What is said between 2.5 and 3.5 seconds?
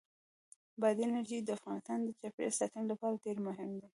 ساتنې لپاره ډېر